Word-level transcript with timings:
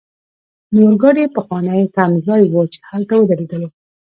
د 0.73 0.75
اورګاډي 0.87 1.25
پخوانی 1.35 1.81
تمځای 1.95 2.43
وو، 2.47 2.63
چې 2.73 2.79
هلته 2.89 3.13
ودریدلو. 3.17 3.69